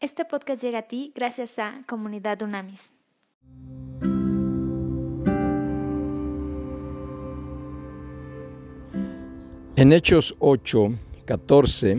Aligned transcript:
Este 0.00 0.24
podcast 0.24 0.62
llega 0.62 0.78
a 0.78 0.82
ti 0.82 1.12
gracias 1.12 1.58
a 1.58 1.82
Comunidad 1.88 2.40
Unamis. 2.42 2.92
En 9.74 9.92
Hechos 9.92 10.36
8, 10.38 10.92
14 11.24 11.98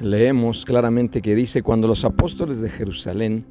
leemos 0.00 0.66
claramente 0.66 1.22
que 1.22 1.34
dice, 1.34 1.62
cuando 1.62 1.88
los 1.88 2.04
apóstoles 2.04 2.60
de 2.60 2.68
Jerusalén 2.68 3.46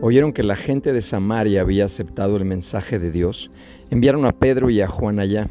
oyeron 0.00 0.32
que 0.32 0.44
la 0.44 0.54
gente 0.54 0.92
de 0.92 1.02
Samaria 1.02 1.62
había 1.62 1.86
aceptado 1.86 2.36
el 2.36 2.44
mensaje 2.44 3.00
de 3.00 3.10
Dios, 3.10 3.50
enviaron 3.90 4.26
a 4.26 4.38
Pedro 4.38 4.70
y 4.70 4.80
a 4.80 4.86
Juan 4.86 5.18
allá. 5.18 5.50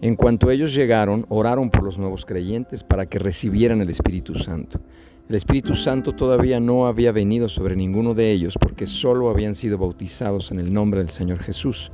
En 0.00 0.16
cuanto 0.16 0.50
ellos 0.50 0.74
llegaron, 0.74 1.26
oraron 1.28 1.68
por 1.68 1.82
los 1.82 1.98
nuevos 1.98 2.24
creyentes 2.24 2.82
para 2.82 3.04
que 3.04 3.18
recibieran 3.18 3.82
el 3.82 3.90
Espíritu 3.90 4.38
Santo. 4.38 4.80
El 5.28 5.34
Espíritu 5.34 5.74
Santo 5.74 6.12
todavía 6.12 6.60
no 6.60 6.86
había 6.86 7.10
venido 7.10 7.48
sobre 7.48 7.74
ninguno 7.74 8.14
de 8.14 8.30
ellos 8.30 8.54
porque 8.60 8.86
solo 8.86 9.28
habían 9.28 9.56
sido 9.56 9.76
bautizados 9.76 10.52
en 10.52 10.60
el 10.60 10.72
nombre 10.72 11.00
del 11.00 11.10
Señor 11.10 11.40
Jesús. 11.40 11.90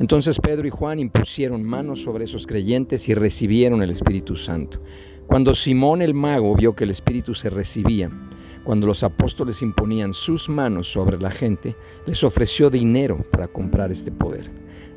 Entonces 0.00 0.40
Pedro 0.40 0.66
y 0.66 0.70
Juan 0.70 0.98
impusieron 0.98 1.62
manos 1.62 2.02
sobre 2.02 2.24
esos 2.24 2.48
creyentes 2.48 3.08
y 3.08 3.14
recibieron 3.14 3.80
el 3.80 3.92
Espíritu 3.92 4.34
Santo. 4.34 4.80
Cuando 5.28 5.54
Simón 5.54 6.02
el 6.02 6.14
mago 6.14 6.56
vio 6.56 6.74
que 6.74 6.82
el 6.82 6.90
Espíritu 6.90 7.32
se 7.32 7.48
recibía, 7.48 8.10
cuando 8.64 8.88
los 8.88 9.04
apóstoles 9.04 9.62
imponían 9.62 10.12
sus 10.12 10.48
manos 10.48 10.88
sobre 10.90 11.20
la 11.20 11.30
gente, 11.30 11.76
les 12.06 12.24
ofreció 12.24 12.70
dinero 12.70 13.24
para 13.30 13.46
comprar 13.46 13.92
este 13.92 14.10
poder. 14.10 14.50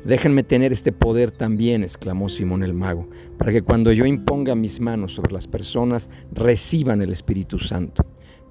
Déjenme 0.08 0.42
tener 0.42 0.72
este 0.72 0.90
poder 0.90 1.30
también, 1.30 1.82
exclamó 1.82 2.30
Simón 2.30 2.62
el 2.62 2.72
mago, 2.72 3.06
para 3.36 3.52
que 3.52 3.60
cuando 3.60 3.92
yo 3.92 4.06
imponga 4.06 4.54
mis 4.54 4.80
manos 4.80 5.12
sobre 5.12 5.34
las 5.34 5.46
personas, 5.46 6.08
reciban 6.32 7.02
el 7.02 7.12
Espíritu 7.12 7.58
Santo. 7.58 8.06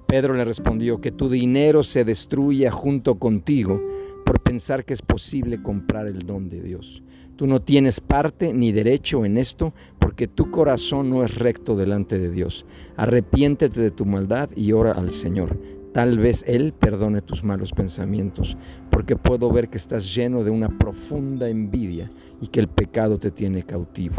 Pedro 0.06 0.34
le 0.34 0.44
respondió, 0.44 1.00
que 1.00 1.10
tu 1.10 1.28
dinero 1.28 1.82
se 1.82 2.04
destruya 2.04 2.70
junto 2.70 3.16
contigo 3.16 3.82
por 4.24 4.38
pensar 4.38 4.84
que 4.84 4.94
es 4.94 5.02
posible 5.02 5.60
comprar 5.60 6.06
el 6.06 6.20
don 6.20 6.48
de 6.48 6.62
Dios. 6.62 7.02
Tú 7.34 7.48
no 7.48 7.60
tienes 7.60 8.00
parte 8.00 8.52
ni 8.52 8.70
derecho 8.70 9.24
en 9.24 9.36
esto 9.36 9.74
porque 9.98 10.28
tu 10.28 10.52
corazón 10.52 11.10
no 11.10 11.24
es 11.24 11.34
recto 11.34 11.74
delante 11.74 12.20
de 12.20 12.30
Dios. 12.30 12.66
Arrepiéntete 12.96 13.80
de 13.80 13.90
tu 13.90 14.04
maldad 14.04 14.48
y 14.54 14.70
ora 14.70 14.92
al 14.92 15.10
Señor. 15.10 15.58
Tal 15.92 16.18
vez 16.18 16.44
Él 16.46 16.74
perdone 16.78 17.22
tus 17.22 17.42
malos 17.42 17.72
pensamientos, 17.72 18.56
porque 18.90 19.16
puedo 19.16 19.50
ver 19.50 19.68
que 19.68 19.78
estás 19.78 20.14
lleno 20.14 20.44
de 20.44 20.50
una 20.50 20.68
profunda 20.68 21.48
envidia 21.48 22.10
y 22.40 22.48
que 22.48 22.60
el 22.60 22.68
pecado 22.68 23.18
te 23.18 23.30
tiene 23.30 23.62
cautivo. 23.62 24.16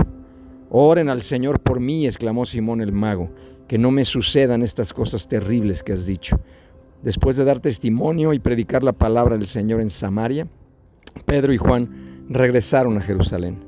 Oren 0.72 1.10
al 1.10 1.22
Señor 1.22 1.60
por 1.60 1.80
mí, 1.80 2.06
exclamó 2.06 2.46
Simón 2.46 2.82
el 2.82 2.92
mago, 2.92 3.30
que 3.68 3.78
no 3.78 3.92
me 3.92 4.04
sucedan 4.04 4.64
estas 4.64 4.94
cosas 4.94 5.28
terribles 5.28 5.84
que 5.84 5.94
has 5.94 6.06
dicho. 6.06 6.40
Después 7.04 7.38
de 7.38 7.46
dar 7.46 7.60
testimonio 7.60 8.34
y 8.34 8.40
predicar 8.40 8.84
la 8.84 8.94
palabra 8.94 9.38
del 9.38 9.48
Señor 9.48 9.80
en 9.80 9.90
Samaria, 9.90 10.48
Pedro 11.26 11.54
y 11.54 11.58
Juan 11.58 12.26
regresaron 12.30 12.98
a 12.98 13.02
Jerusalén, 13.02 13.60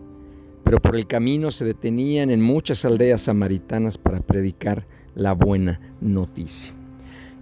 pero 0.63 0.79
por 0.79 0.95
el 0.95 1.07
camino 1.07 1.51
se 1.51 1.65
detenían 1.65 2.29
en 2.29 2.41
muchas 2.41 2.83
aldeas 2.83 3.21
samaritanas 3.21 3.97
para 3.97 4.19
predicar 4.19 4.85
la 5.15 5.33
buena 5.33 5.79
noticia. 6.01 6.80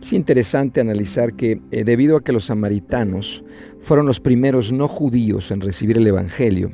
Es 0.01 0.13
interesante 0.13 0.81
analizar 0.81 1.33
que 1.33 1.61
eh, 1.71 1.83
debido 1.83 2.17
a 2.17 2.23
que 2.23 2.31
los 2.31 2.45
samaritanos 2.45 3.43
fueron 3.81 4.05
los 4.05 4.19
primeros 4.19 4.71
no 4.71 4.87
judíos 4.87 5.51
en 5.51 5.61
recibir 5.61 5.97
el 5.97 6.07
Evangelio, 6.07 6.71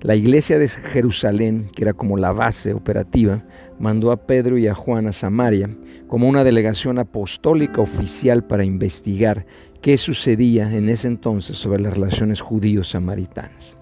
la 0.00 0.14
iglesia 0.14 0.58
de 0.58 0.68
Jerusalén, 0.68 1.68
que 1.74 1.82
era 1.82 1.92
como 1.92 2.16
la 2.16 2.32
base 2.32 2.72
operativa, 2.72 3.44
mandó 3.80 4.12
a 4.12 4.26
Pedro 4.26 4.56
y 4.56 4.68
a 4.68 4.74
Juan 4.74 5.08
a 5.08 5.12
Samaria 5.12 5.70
como 6.06 6.28
una 6.28 6.44
delegación 6.44 6.98
apostólica 6.98 7.80
oficial 7.80 8.44
para 8.44 8.64
investigar 8.64 9.44
qué 9.82 9.96
sucedía 9.96 10.72
en 10.74 10.88
ese 10.88 11.08
entonces 11.08 11.56
sobre 11.56 11.82
las 11.82 11.94
relaciones 11.94 12.40
judíos-samaritanas. 12.40 13.77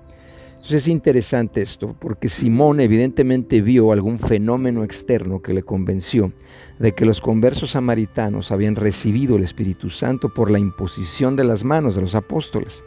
Entonces 0.67 0.87
es 0.87 0.89
interesante 0.89 1.63
esto, 1.63 1.95
porque 1.97 2.29
Simón 2.29 2.81
evidentemente 2.81 3.61
vio 3.61 3.93
algún 3.93 4.19
fenómeno 4.19 4.83
externo 4.83 5.41
que 5.41 5.55
le 5.55 5.63
convenció 5.63 6.33
de 6.81 6.91
que 6.91 7.05
los 7.05 7.21
conversos 7.21 7.71
samaritanos 7.71 8.51
habían 8.51 8.75
recibido 8.75 9.37
el 9.37 9.45
Espíritu 9.45 9.91
Santo 9.91 10.35
por 10.35 10.51
la 10.51 10.59
imposición 10.59 11.37
de 11.37 11.45
las 11.45 11.63
manos 11.63 11.95
de 11.95 12.01
los 12.01 12.17
apóstoles. 12.17 12.83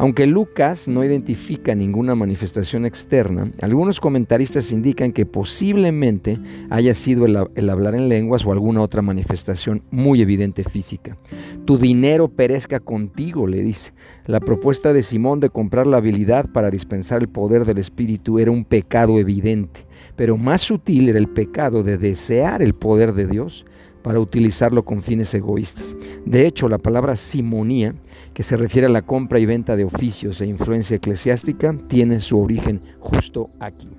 Aunque 0.00 0.28
Lucas 0.28 0.86
no 0.86 1.04
identifica 1.04 1.74
ninguna 1.74 2.14
manifestación 2.14 2.86
externa, 2.86 3.50
algunos 3.60 3.98
comentaristas 3.98 4.70
indican 4.70 5.12
que 5.12 5.26
posiblemente 5.26 6.38
haya 6.70 6.94
sido 6.94 7.26
el, 7.26 7.68
hablar 7.68 7.96
en 7.96 8.08
lenguas 8.08 8.46
o 8.46 8.52
alguna 8.52 8.80
otra 8.80 9.02
manifestación 9.02 9.82
muy 9.90 10.22
evidente 10.22 10.62
física. 10.62 11.16
Tu 11.64 11.78
dinero 11.78 12.28
perezca 12.28 12.78
contigo, 12.78 13.48
le 13.48 13.60
dice. 13.60 13.92
La 14.26 14.38
propuesta 14.38 14.92
de 14.92 15.02
Simón 15.02 15.40
de 15.40 15.50
comprar 15.50 15.88
la 15.88 15.96
habilidad 15.96 16.48
para 16.52 16.70
dispensar 16.70 17.20
el 17.20 17.28
poder 17.28 17.64
del 17.64 17.78
Espíritu 17.78 18.38
era 18.38 18.52
un 18.52 18.64
pecado 18.64 19.18
evidente, 19.18 19.80
pero 20.14 20.36
más 20.36 20.60
sutil 20.60 21.08
era 21.08 21.18
el 21.18 21.28
pecado 21.28 21.82
de 21.82 21.98
desear 21.98 22.62
el 22.62 22.72
poder 22.72 23.14
de 23.14 23.26
Dios 23.26 23.64
para 24.08 24.20
utilizarlo 24.20 24.86
con 24.86 25.02
fines 25.02 25.34
egoístas. 25.34 25.94
De 26.24 26.46
hecho, 26.46 26.66
la 26.66 26.78
palabra 26.78 27.14
simonía, 27.14 27.94
que 28.32 28.42
se 28.42 28.56
refiere 28.56 28.86
a 28.86 28.90
la 28.90 29.02
compra 29.02 29.38
y 29.38 29.44
venta 29.44 29.76
de 29.76 29.84
oficios 29.84 30.40
e 30.40 30.46
influencia 30.46 30.96
eclesiástica, 30.96 31.76
tiene 31.88 32.18
su 32.20 32.40
origen 32.40 32.80
justo 33.00 33.50
aquí. 33.60 33.90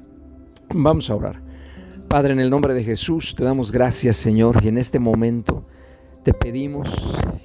Vamos 0.74 1.12
a 1.12 1.16
orar. 1.16 1.44
Padre, 2.08 2.34
en 2.34 2.40
el 2.40 2.50
nombre 2.50 2.74
de 2.74 2.84
Jesús, 2.84 3.36
te 3.38 3.44
damos 3.44 3.72
gracias, 3.72 4.18
Señor, 4.18 4.64
y 4.64 4.70
en 4.70 4.80
este 4.80 4.98
momento 4.98 5.64
te 6.24 6.34
pedimos 6.34 6.90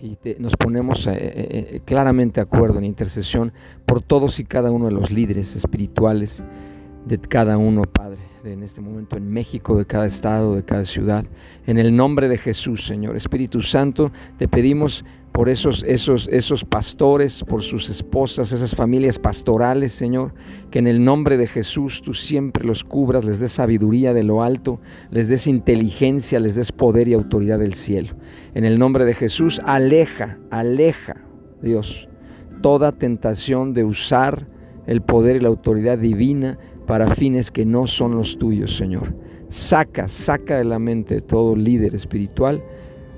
y 0.00 0.16
nos 0.38 0.56
ponemos 0.56 1.06
eh, 1.06 1.10
eh, 1.12 1.68
eh, 1.70 1.80
claramente 1.84 2.40
de 2.40 2.46
acuerdo 2.46 2.78
en 2.78 2.86
intercesión 2.86 3.52
por 3.84 4.00
todos 4.00 4.40
y 4.40 4.44
cada 4.44 4.70
uno 4.70 4.86
de 4.86 4.92
los 4.92 5.10
líderes 5.10 5.54
espirituales 5.54 6.42
de 7.06 7.18
cada 7.18 7.58
uno, 7.58 7.82
Padre 7.84 8.34
en 8.52 8.62
este 8.62 8.80
momento 8.80 9.16
en 9.16 9.30
México, 9.30 9.76
de 9.78 9.86
cada 9.86 10.06
estado, 10.06 10.54
de 10.54 10.64
cada 10.64 10.84
ciudad. 10.84 11.24
En 11.66 11.78
el 11.78 11.94
nombre 11.96 12.28
de 12.28 12.36
Jesús, 12.36 12.84
Señor. 12.84 13.16
Espíritu 13.16 13.62
Santo, 13.62 14.12
te 14.38 14.48
pedimos 14.48 15.04
por 15.32 15.48
esos, 15.48 15.82
esos, 15.84 16.28
esos 16.28 16.64
pastores, 16.64 17.42
por 17.42 17.62
sus 17.62 17.88
esposas, 17.88 18.52
esas 18.52 18.74
familias 18.74 19.18
pastorales, 19.18 19.92
Señor, 19.92 20.34
que 20.70 20.78
en 20.78 20.86
el 20.86 21.02
nombre 21.02 21.36
de 21.36 21.46
Jesús 21.46 22.02
tú 22.02 22.14
siempre 22.14 22.64
los 22.64 22.84
cubras, 22.84 23.24
les 23.24 23.40
des 23.40 23.52
sabiduría 23.52 24.12
de 24.12 24.22
lo 24.22 24.42
alto, 24.42 24.80
les 25.10 25.28
des 25.28 25.46
inteligencia, 25.46 26.38
les 26.38 26.54
des 26.54 26.70
poder 26.70 27.08
y 27.08 27.14
autoridad 27.14 27.58
del 27.58 27.74
cielo. 27.74 28.14
En 28.54 28.64
el 28.64 28.78
nombre 28.78 29.04
de 29.04 29.14
Jesús, 29.14 29.60
aleja, 29.64 30.38
aleja, 30.50 31.16
Dios, 31.62 32.08
toda 32.62 32.92
tentación 32.92 33.74
de 33.74 33.84
usar 33.84 34.46
el 34.86 35.00
poder 35.00 35.36
y 35.36 35.40
la 35.40 35.48
autoridad 35.48 35.98
divina 35.98 36.58
para 36.86 37.14
fines 37.14 37.50
que 37.50 37.64
no 37.64 37.86
son 37.86 38.16
los 38.16 38.38
tuyos, 38.38 38.76
Señor. 38.76 39.14
Saca, 39.48 40.08
saca 40.08 40.58
de 40.58 40.64
la 40.64 40.78
mente 40.78 41.16
de 41.16 41.20
todo 41.20 41.54
líder 41.54 41.94
espiritual 41.94 42.62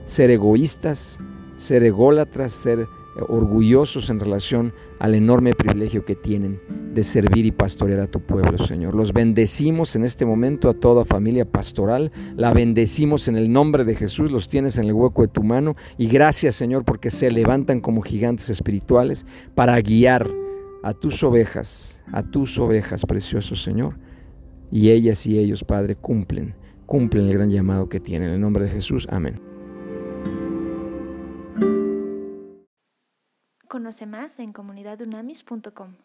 ser 0.06 0.31
egoístas, 0.31 1.19
ser 1.56 1.82
ególatras, 1.82 2.53
ser 2.53 2.87
orgullosos 3.28 4.10
en 4.10 4.21
relación 4.21 4.72
al 4.99 5.15
enorme 5.15 5.55
privilegio 5.55 6.05
que 6.05 6.15
tienen 6.15 6.60
de 6.94 7.03
servir 7.03 7.47
y 7.47 7.50
pastorear 7.50 8.00
a 8.00 8.06
tu 8.06 8.21
pueblo, 8.21 8.59
Señor. 8.59 8.94
Los 8.94 9.12
bendecimos 9.12 9.97
en 9.97 10.05
este 10.05 10.25
momento 10.25 10.69
a 10.69 10.75
toda 10.75 11.05
familia 11.05 11.44
pastoral, 11.44 12.12
la 12.37 12.53
bendecimos 12.53 13.28
en 13.28 13.37
el 13.37 13.50
nombre 13.50 13.84
de 13.84 13.97
Jesús, 13.97 14.31
los 14.31 14.49
tienes 14.49 14.78
en 14.78 14.84
el 14.84 14.93
hueco 14.93 15.22
de 15.22 15.28
tu 15.28 15.43
mano 15.43 15.76
y 15.99 16.09
gracias, 16.09 16.56
Señor, 16.56 16.84
porque 16.84 17.10
se 17.10 17.31
levantan 17.31 17.81
como 17.81 18.03
gigantes 18.03 18.49
espirituales 18.50 19.26
para 19.55 19.81
guiar 19.81 20.31
a 20.86 20.94
tus 20.94 21.24
ovejas, 21.24 22.00
a 22.12 22.22
tus 22.22 22.58
ovejas, 22.58 23.04
precioso 23.06 23.56
Señor. 23.56 23.98
Y 24.70 24.91
ellas 24.91 25.26
y 25.26 25.36
ellos, 25.36 25.64
Padre, 25.64 25.97
cumplen, 25.97 26.54
cumplen 26.86 27.26
el 27.26 27.32
gran 27.32 27.50
llamado 27.50 27.88
que 27.88 27.98
tienen. 27.98 28.28
En 28.28 28.34
el 28.34 28.41
nombre 28.41 28.66
de 28.66 28.70
Jesús, 28.70 29.08
amén. 29.10 29.41
Conoce 33.66 34.06
más 34.06 34.38
en 34.38 34.52
comunidadunamis.com. 34.52 35.96